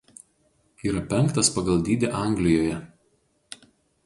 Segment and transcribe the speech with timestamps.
[0.91, 2.81] Yra penktas pagal dydį Anglijoje.